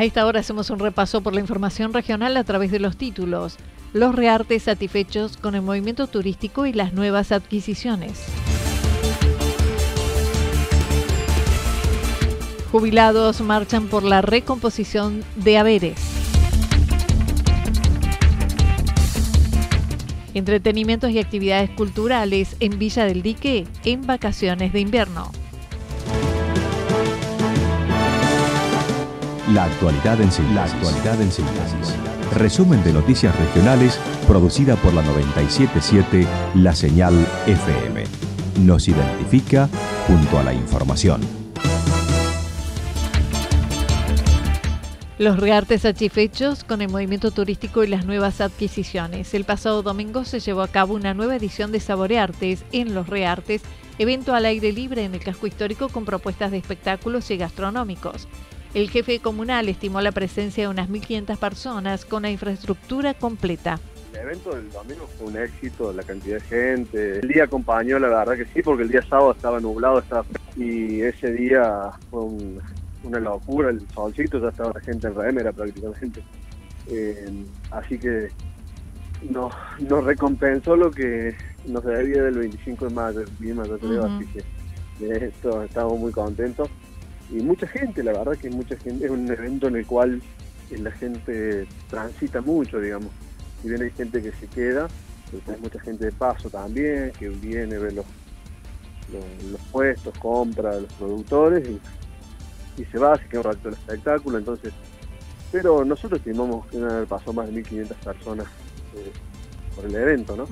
[0.00, 3.58] A esta hora hacemos un repaso por la información regional a través de los títulos.
[3.92, 8.18] Los reartes satisfechos con el movimiento turístico y las nuevas adquisiciones.
[12.72, 16.00] Jubilados marchan por la recomposición de haberes.
[20.32, 25.30] Entretenimientos y actividades culturales en Villa del Dique en vacaciones de invierno.
[29.54, 30.54] La actualidad en síntesis.
[30.54, 31.96] La actualidad en síntesis.
[32.36, 33.98] Resumen de noticias regionales
[34.28, 37.14] producida por la 977 La Señal
[37.48, 38.04] FM.
[38.60, 39.68] Nos identifica
[40.06, 41.20] junto a la información.
[45.18, 49.34] Los reartes satisfechos con el movimiento turístico y las nuevas adquisiciones.
[49.34, 53.62] El pasado domingo se llevó a cabo una nueva edición de Saboreartes en Los Reartes,
[53.98, 58.28] evento al aire libre en el casco histórico con propuestas de espectáculos y gastronómicos.
[58.72, 63.80] El jefe comunal estimó la presencia de unas 1.500 personas con la infraestructura completa.
[64.12, 67.18] El evento del domingo fue un éxito, la cantidad de gente.
[67.18, 70.24] El día acompañó, la verdad que sí, porque el día sábado estaba nublado estaba...
[70.56, 72.20] y ese día fue
[73.02, 76.22] una locura, el solcito, ya estaba la gente en remera prácticamente.
[76.86, 78.28] Eh, así que
[79.28, 81.34] nos, nos recompensó lo que
[81.66, 86.68] nos debía del 25 de mayo, así que de esto estamos muy contentos
[87.30, 90.20] y mucha gente, la verdad que mucha gente, es un evento en el cual
[90.70, 93.10] la gente transita mucho, digamos.
[93.64, 94.88] Y bien hay gente que se queda,
[95.30, 98.06] pero hay mucha gente de paso también, que viene, ve los,
[99.50, 101.80] los, puestos, compra los productores y,
[102.90, 104.72] se va, se queda un rato el espectáculo, entonces...
[105.52, 108.46] Pero nosotros estimamos que pasó más de 1.500 personas
[108.94, 109.10] eh,
[109.74, 110.46] por el evento, ¿no?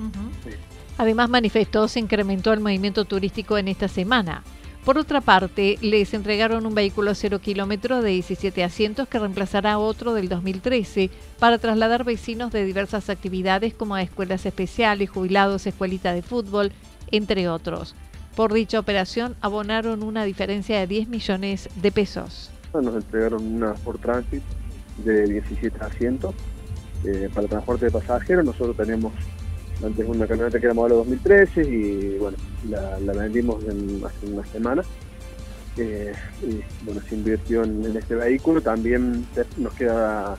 [0.97, 4.43] Además manifestó se incrementó el movimiento turístico en esta semana.
[4.85, 10.13] Por otra parte, les entregaron un vehículo cero kilómetro de 17 asientos que reemplazará otro
[10.13, 16.71] del 2013 para trasladar vecinos de diversas actividades como escuelas especiales, jubilados, escuelita de fútbol,
[17.11, 17.93] entre otros.
[18.35, 22.49] Por dicha operación abonaron una diferencia de 10 millones de pesos.
[22.73, 24.43] Nos entregaron una por Transit
[25.03, 26.33] de 17 asientos
[27.03, 28.45] eh, para transporte de pasajeros.
[28.45, 29.11] Nosotros tenemos
[29.83, 32.37] antes una camioneta que era modelo 2013 y bueno,
[32.69, 34.83] la, vendimos hace una semana.
[35.77, 38.61] Eh, y bueno, se invirtió en, este vehículo.
[38.61, 39.25] También
[39.57, 40.35] nos queda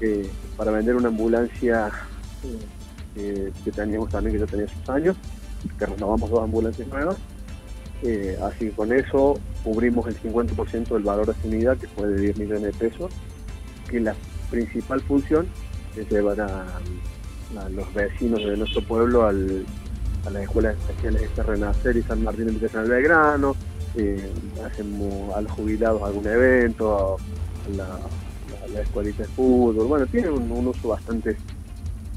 [0.00, 1.90] eh, para vender una ambulancia
[3.16, 5.16] eh, que teníamos también, que ya tenía sus años,
[5.78, 7.16] que renovamos dos ambulancias nuevas.
[8.42, 12.20] así que con eso cubrimos el 50% del valor de esta unidad, que fue de
[12.20, 13.12] 10 millones de pesos,
[13.90, 14.14] que la
[14.50, 15.46] principal función
[15.96, 16.64] es llevar a
[17.58, 19.64] a los vecinos de nuestro pueblo al,
[20.26, 23.54] a las escuelas especiales de Renacer y San Martín San Belgrano,
[23.96, 24.30] eh,
[24.64, 27.84] hacemos a los jubilados algún evento, a la,
[28.78, 31.36] a escuelita de fútbol, bueno, tiene un, uso bastante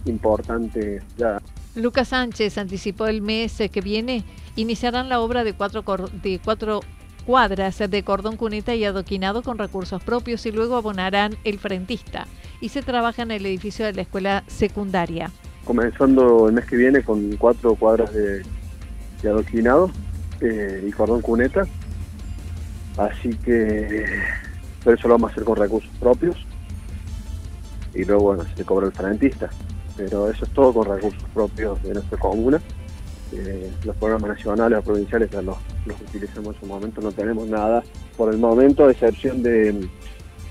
[0.05, 1.41] importante ya.
[1.75, 4.23] Lucas Sánchez anticipó el mes que viene
[4.55, 5.83] iniciarán la obra de cuatro,
[6.23, 6.81] de cuatro
[7.25, 12.25] cuadras de cordón cuneta y adoquinado con recursos propios y luego abonarán el frentista.
[12.59, 15.31] Y se trabaja en el edificio de la escuela secundaria.
[15.65, 18.43] Comenzando el mes que viene con cuatro cuadras de,
[19.23, 19.91] adoquinado
[20.41, 21.63] eh, y cordón cuneta.
[22.97, 24.05] Así que,
[24.83, 26.37] pero eso lo vamos a hacer con recursos propios.
[27.93, 29.49] Y luego, bueno, se cobra el frentista.
[29.95, 32.61] Pero eso es todo con recursos propios de nuestra comuna.
[33.33, 35.57] Eh, los programas nacionales o provinciales ya los,
[36.07, 37.83] utilizamos en su momento, no tenemos nada
[38.15, 39.89] por el momento, a excepción de,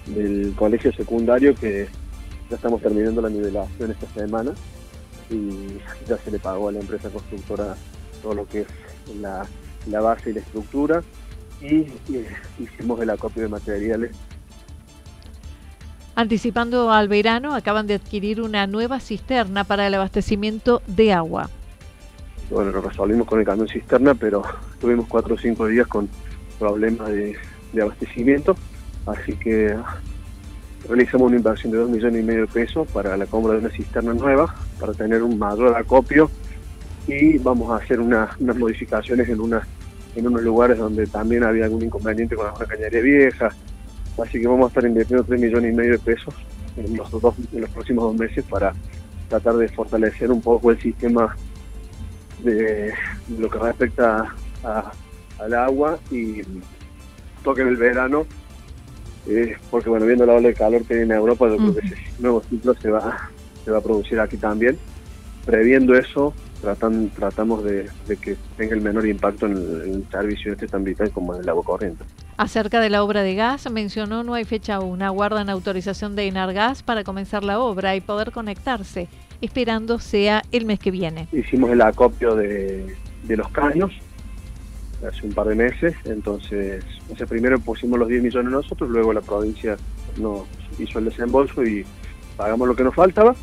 [0.06, 1.88] del colegio secundario que
[2.49, 4.53] ya estamos terminando la nivelación esta semana
[5.31, 7.76] y ya se le pagó a la empresa constructora
[8.23, 8.67] todo lo que es
[9.20, 9.47] la,
[10.00, 11.03] base y la estructura
[11.61, 11.87] y,
[12.58, 14.12] hicimos el acopio de materiales.
[16.14, 21.50] Anticipando al verano, acaban de adquirir una nueva cisterna para el abastecimiento de agua.
[22.50, 24.43] Bueno, lo resolvimos con el camión cisterna, pero
[24.81, 26.08] tuvimos cuatro o cinco días con
[26.58, 27.37] problemas de,
[27.73, 28.56] de abastecimiento,
[29.06, 29.76] así que
[30.88, 33.70] realizamos una inversión de 2 millones y medio de pesos para la compra de una
[33.70, 36.31] cisterna nueva, para tener un mayor acopio
[37.06, 42.47] y vamos a hacer unas modificaciones en, unos lugares donde también había algún inconveniente con
[42.47, 43.50] la cañería vieja.
[44.23, 46.35] Así que vamos a estar invirtiendo 3 millones y medio de pesos
[46.76, 48.73] en los, dos, en los próximos dos meses para
[49.29, 51.37] tratar de fortalecer un poco el sistema
[52.43, 52.93] de
[53.38, 54.35] lo que respecta
[55.38, 56.43] al agua y
[57.43, 58.26] toque en el verano
[59.28, 61.87] eh, porque bueno, viendo la ola de calor que hay en Europa, yo creo que
[61.87, 63.31] ese nuevo ciclo se va,
[63.64, 64.78] se va a producir aquí también.
[65.44, 67.88] Previendo eso, tratan, tratamos de,
[68.20, 71.62] que tenga el menor impacto en el, servicio este tan vital como en el agua
[71.64, 72.05] corriente.
[72.37, 76.82] Acerca de la obra de gas, mencionó no hay fecha aún, aguardan autorización de Enargas
[76.82, 79.08] para comenzar la obra y poder conectarse,
[79.40, 81.29] esperando sea el mes que viene.
[81.32, 82.94] Hicimos el acopio de,
[83.25, 83.93] de los caños,
[85.06, 89.20] hace un par de meses, entonces ese primero pusimos los 10 millones nosotros, luego la
[89.20, 89.76] provincia
[90.19, 90.43] nos
[90.78, 91.84] hizo el desembolso y
[92.37, 93.34] pagamos lo que nos faltaba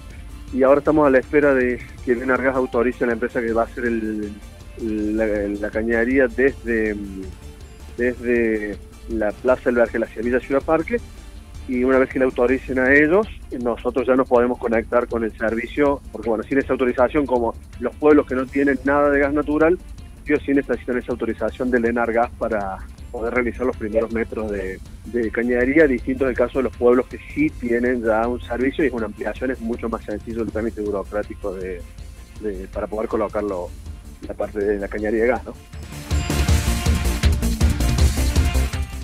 [0.54, 3.54] y ahora estamos a la espera de que el Enargas autorice a la empresa que
[3.54, 4.32] va a hacer el,
[4.82, 6.96] la, cañadería desde,
[7.98, 8.78] desde
[9.10, 10.98] la Plaza del Vergel hacia Villa Ciudad Parque
[11.68, 13.26] y una vez que le autoricen a ellos,
[13.62, 17.96] nosotros ya nos podemos conectar con el servicio, porque bueno, sin esa autorización, como los
[17.96, 19.80] pueblos que no tienen nada de gas natural,
[20.26, 22.78] sí o necesitan esa autorización del Enargas para
[23.12, 24.80] poder realizar los primeros metros de,
[25.32, 28.94] cañadería, distinto del caso de los pueblos que sí tienen ya un servicio y es
[28.94, 31.82] una ampliación, es mucho más sencillo el trámite burocrático de,
[32.74, 33.70] para poder colocarlo
[34.28, 35.42] la parte de la cañería de gas.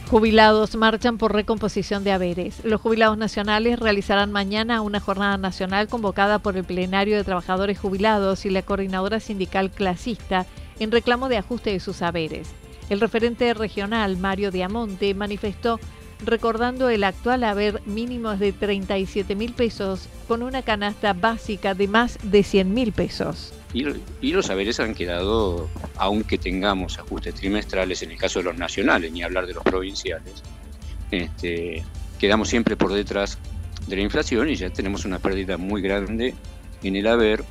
[0.10, 2.66] Jubilados marchan por recomposición de haberes.
[2.66, 8.44] Los jubilados nacionales realizarán mañana una jornada nacional convocada por el Plenario de Trabajadores Jubilados
[8.48, 10.48] y la Coordinadora Sindical Clasista
[10.80, 12.50] en reclamo de ajuste de sus saberes.
[12.90, 15.80] El referente regional, Mario Diamonte, manifestó
[16.26, 22.18] recordando el actual haber mínimo de 37 mil pesos con una canasta básica de más
[22.24, 23.54] de 100 mil pesos.
[23.74, 29.12] Y, los saberes han quedado, aunque tengamos ajustes trimestrales en el caso de los nacionales,
[29.12, 30.44] ni hablar de los provinciales,
[31.12, 31.84] este,
[32.18, 33.38] quedamos siempre por detrás
[33.88, 36.34] de la inflación y ya tenemos una pérdida muy grande
[36.84, 37.44] en el haber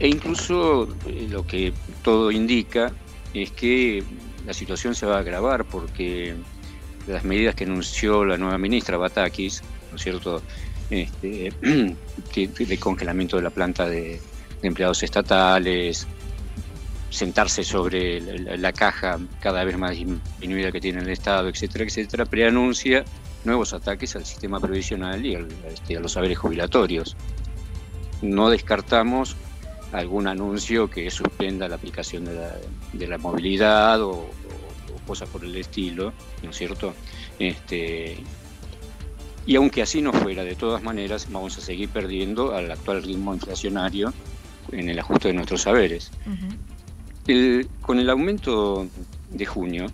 [0.00, 2.92] e incluso eh, lo que todo indica
[3.32, 4.02] es que
[4.46, 6.34] la situación se va a agravar porque
[7.06, 10.42] las medidas que anunció la nueva ministra Batakis, ¿no es cierto?,
[10.90, 11.52] este,
[12.34, 14.20] de congelamiento de la planta de,
[14.62, 16.06] empleados estatales,
[17.10, 18.20] sentarse sobre
[18.56, 23.04] la, caja cada vez más disminuida que tiene el Estado, etcétera, etcétera, preanuncia
[23.44, 25.34] nuevos ataques al sistema previsional y
[25.68, 27.16] este, a los saberes jubilatorios.
[28.22, 29.34] No descartamos
[29.92, 34.30] algún anuncio que suspenda la aplicación de la, movilidad o,
[35.06, 36.94] cosas por el estilo, ¿no es cierto?
[37.38, 38.18] Este,
[39.46, 43.34] y aunque así no fuera, de todas maneras vamos a seguir perdiendo al actual ritmo
[43.34, 44.12] inflacionario
[44.70, 46.12] en el ajuste de nuestros saberes.
[47.80, 48.86] con el aumento
[49.30, 49.86] de junio,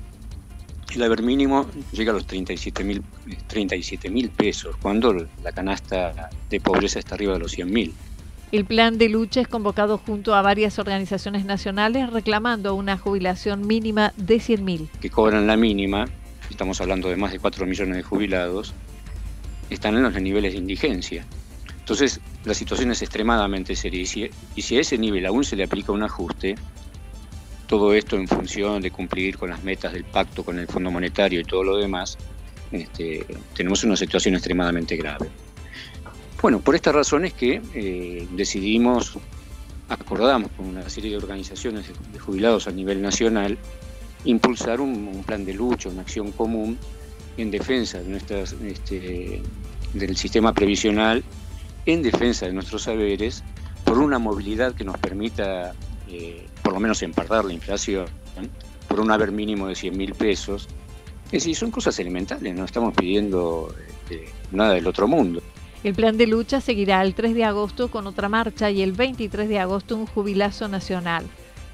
[0.94, 3.02] el haber mínimo llega a los 37 mil
[3.48, 5.12] 37 pesos, cuando
[5.42, 7.94] la canasta de pobreza está arriba de los 100 mil.
[8.52, 14.12] El plan de lucha es convocado junto a varias organizaciones nacionales reclamando una jubilación mínima
[14.16, 14.88] de 100.000.
[15.00, 16.04] Que cobran la mínima,
[16.48, 18.72] estamos hablando de más de 4 millones de jubilados,
[19.68, 21.26] están en los niveles de indigencia.
[21.76, 25.90] Entonces, la situación es extremadamente seria y si, a ese nivel aún se le aplica
[25.90, 26.54] un ajuste,
[27.66, 31.40] todo esto en función de cumplir con las metas del pacto con el Fondo Monetario
[31.40, 32.16] y todo lo demás,
[32.70, 33.26] este,
[33.56, 35.28] tenemos una situación extremadamente grave.
[36.46, 39.18] Bueno, por estas razones que eh, decidimos,
[39.88, 43.58] acordamos con una serie de organizaciones de jubilados a nivel nacional,
[44.24, 46.78] impulsar un, plan de lucha, una acción común
[47.36, 49.42] en defensa de nuestras, este,
[49.92, 51.24] del sistema previsional,
[51.84, 53.42] en defensa de nuestros saberes,
[53.84, 55.74] por una movilidad que nos permita,
[56.08, 58.06] eh, por lo menos empardar la inflación,
[58.86, 60.68] por un haber mínimo de 100 mil pesos.
[61.24, 65.42] Es decir, son cosas elementales, no estamos pidiendo este, nada del otro mundo.
[65.86, 69.48] El plan de lucha seguirá el 3 de agosto con otra marcha y el 23
[69.48, 71.24] de agosto un jubilazo nacional.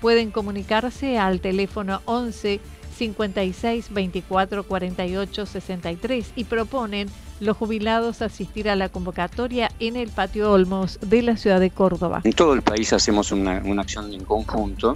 [0.02, 2.60] Pueden comunicarse al teléfono 11
[2.94, 7.08] 56 24 48 63 y proponen
[7.40, 12.20] los jubilados asistir a la convocatoria en el patio Olmos de la ciudad de Córdoba.
[12.24, 14.94] En todo el país hacemos una, acción en conjunto.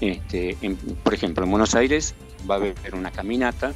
[0.00, 0.56] Este,
[1.02, 2.14] por ejemplo, en Buenos Aires
[2.50, 3.74] va a haber una caminata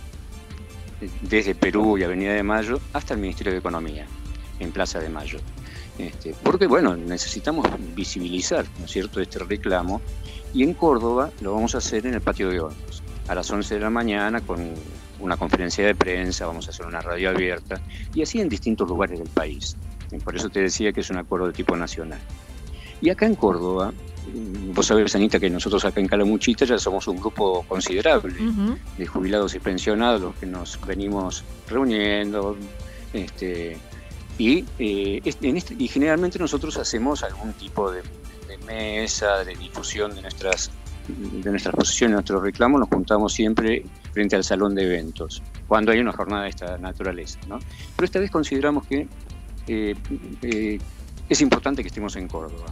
[1.21, 4.07] desde Perú y Avenida de Mayo hasta el Ministerio de Economía,
[4.61, 5.39] en Plaza de Mayo.
[5.99, 10.01] Este, porque, bueno, necesitamos visibilizar, ¿no es cierto?, este reclamo.
[10.55, 13.75] Y en Córdoba lo vamos a hacer en el patio de Olmos, a las 11
[13.75, 14.75] de la mañana con
[15.21, 17.81] una conferencia de prensa, vamos a hacer una radio abierta,
[18.15, 19.77] y así en distintos lugares del país.
[20.25, 22.19] Por eso te decía que es un acuerdo de tipo nacional.
[23.01, 27.07] Y acá en Córdoba, mm, vos sabés, Anita, que nosotros acá en Calamuchita ya somos
[27.09, 28.35] un grupo considerable
[28.99, 32.57] de jubilados y pensionados, los que nos venimos reuniendo,
[33.13, 33.79] este,
[34.39, 38.03] y, eh, este, y generalmente nosotros hacemos algún tipo de,
[38.67, 40.71] mesa, de difusión de nuestras
[41.09, 45.99] de nuestras posiciones, nuestros reclamos, nos juntamos siempre frente al salón de eventos, cuando hay
[45.99, 47.39] una jornada de esta naturaleza.
[47.49, 47.59] ¿no?
[47.97, 49.09] Pero esta vez consideramos que
[49.67, 49.95] eh,
[50.43, 50.79] eh,
[51.29, 52.67] es importante que estemos en Córdoba.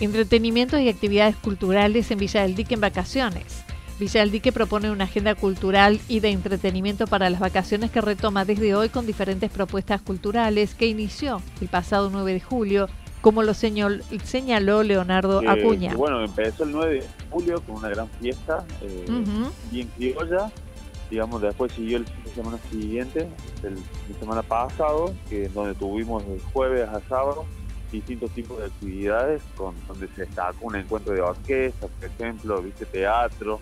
[0.00, 3.63] Entretenimiento y actividades culturales en Villa del Dique en vacaciones.
[3.98, 8.44] Villa del Dique propone una agenda cultural y de entretenimiento para las vacaciones que retoma
[8.44, 12.88] desde hoy con diferentes propuestas culturales que inició el pasado 9 de julio
[13.20, 15.94] como lo señaló Leonardo Acuña.
[15.94, 19.06] bueno, empezó el 9 de julio con una gran fiesta, eh,
[19.70, 20.50] bien criolla.
[21.10, 23.28] Digamos, después siguió el fin de semana siguiente,
[23.62, 27.46] el fin de semana pasado, que donde tuvimos el jueves a sábado
[27.94, 32.84] distintos tipos de actividades, con donde se destacó un encuentro de orquesta, por ejemplo, viste
[32.84, 33.60] teatro.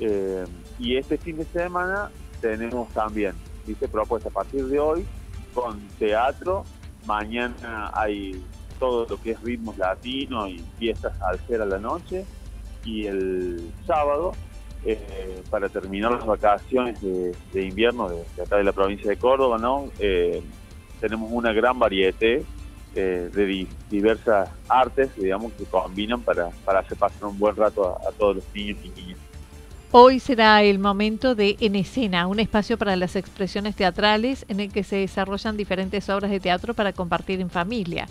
[0.00, 0.44] Eh,
[0.78, 3.34] y este fin de semana tenemos también,
[3.66, 5.06] viste propuesta a partir de hoy,
[5.54, 6.64] con teatro.
[7.06, 8.42] Mañana hay
[8.78, 12.24] todo lo que es ritmos latinos y fiestas al ser a la noche.
[12.84, 14.32] Y el sábado,
[14.84, 19.90] eh, para terminar las vacaciones de, invierno de, acá de la provincia de Córdoba, ¿no?
[19.98, 20.42] Eh,
[21.00, 22.44] tenemos una gran variedad eh,
[22.94, 28.36] de diversas artes, digamos, que combinan para, para hacer pasar un buen rato a todos
[28.36, 29.18] los niños y niñas.
[29.90, 34.70] Hoy será el momento de En Escena, un espacio para las expresiones teatrales en el
[34.70, 38.06] que se desarrollan diferentes obras de teatro para compartir en familia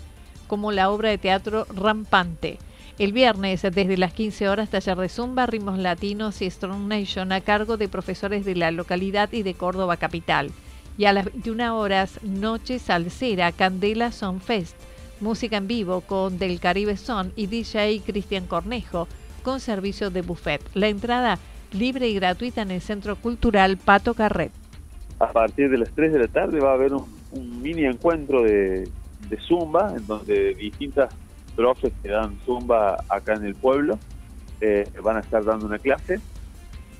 [0.48, 2.58] como la obra de teatro Rampante.
[2.98, 7.42] El viernes, desde las 15 horas, taller de Zumba, ritmos latinos y Strong Nation a
[7.42, 10.50] cargo de profesores de la localidad y de Córdoba capital.
[10.96, 14.74] Y a las 21 horas, Noche Salsera, Candela Son Fest,
[15.20, 19.06] música en vivo con Del Caribe Son y DJ Cristian Cornejo,
[19.44, 20.60] con servicio de buffet.
[20.74, 21.38] La entrada
[21.72, 24.52] libre y gratuita en el Centro Cultural Pato Carret.
[25.18, 28.88] A partir de las 3 de la tarde va a haber un mini encuentro de
[29.46, 31.12] Zumba, en donde distintas
[31.58, 33.98] profes que dan Zumba acá en el pueblo
[34.60, 36.20] eh, van a estar dando una clase.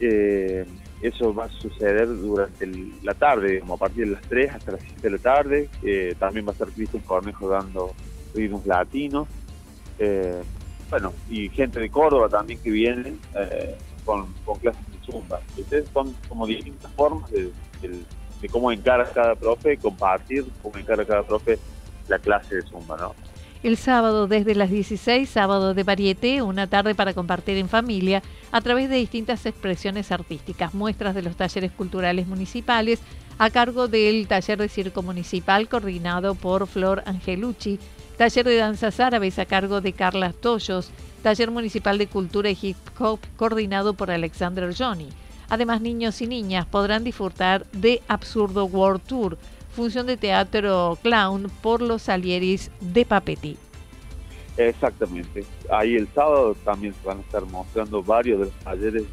[0.00, 0.66] Eh,
[1.00, 2.66] eso va a suceder durante
[3.04, 5.68] la tarde, como a partir de las 3 hasta las 7 de la tarde.
[5.84, 7.94] Eh, también va a estar Cristian Cornejo dando
[8.34, 9.28] ritmos latinos.
[10.90, 13.14] bueno, y gente de Córdoba también que viene
[14.08, 15.38] con, clases de Zumba.
[15.50, 17.52] Entonces son como distintas formas de,
[18.50, 21.58] cómo encara cada profe, compartir cómo encara cada profe
[22.08, 23.14] la clase de Zumba, ¿no?
[23.62, 28.22] El sábado desde las 16, sábado de varieté, una tarde para compartir en familia
[28.52, 33.00] a través de distintas expresiones artísticas, muestras de los talleres culturales municipales
[33.38, 37.78] a cargo del taller de circo municipal coordinado por Flor Angelucci,
[38.16, 40.90] taller de danzas árabes a cargo de Carla Toyos,
[41.22, 45.08] taller municipal de cultura y hip hop coordinado por Alexander Johnny.
[45.48, 49.38] Además, niños y niñas podrán disfrutar de Absurdo World Tour,
[49.74, 53.56] función de teatro clown por los Salieris de Papetti.
[54.56, 55.46] Exactamente.
[55.70, 59.04] Ahí el sábado también se van a estar mostrando varios de los talleres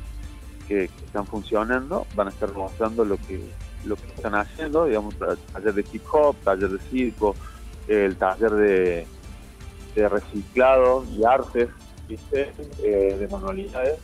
[0.67, 2.07] que, están funcionando.
[2.15, 3.39] Van a estar mostrando lo que
[3.85, 7.35] lo que están haciendo, digamos, taller de hip hop, taller de circo,
[7.87, 9.07] el taller de,
[9.95, 11.69] de reciclado y artes,
[12.09, 13.99] eh, de manualidades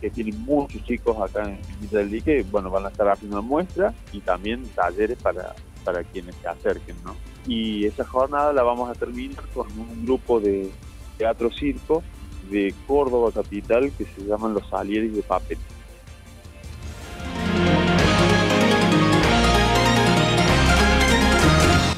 [0.00, 3.46] que tienen muchos chicos acá en Villa del Dique, bueno, van a estar haciendo una
[3.46, 7.14] muestra y también talleres para, para quienes se acerquen, ¿no?
[7.46, 10.70] Y esa jornada la vamos a terminar con un grupo de
[11.18, 12.02] teatro circo
[12.50, 15.58] de Córdoba capital que se llaman Los Salieres de Papel.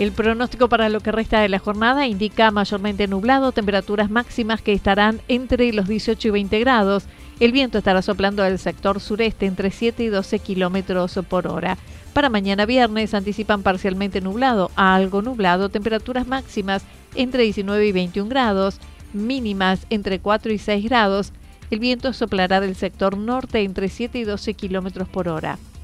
[0.00, 4.72] El pronóstico para lo que resta de la jornada indica mayormente nublado, temperaturas máximas que
[4.72, 7.04] estarán entre los 18 y 20 grados.
[7.38, 11.76] El viento estará soplando del sector sureste entre 7 y 12 kilómetros por hora.
[12.14, 16.82] Para mañana viernes anticipan parcialmente nublado a algo nublado, temperaturas máximas
[17.14, 18.78] entre 19 y 21 grados,
[19.12, 21.34] mínimas entre 4 y 6 grados.
[21.70, 25.58] El viento soplará del sector norte entre 7 y 12 kilómetros por hora.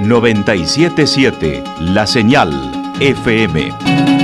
[0.00, 2.50] 977 La Señal
[3.00, 4.21] FM.